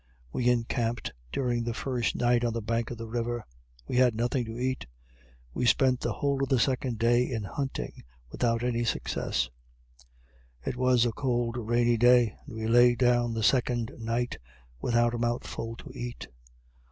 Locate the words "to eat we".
4.45-5.67